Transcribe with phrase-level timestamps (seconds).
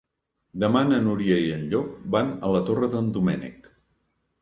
[0.63, 3.73] Demà na Núria i en Llop van a la Torre d'en Doménec.